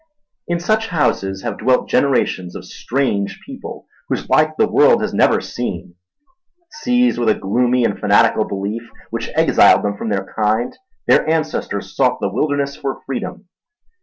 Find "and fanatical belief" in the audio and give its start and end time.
7.85-8.89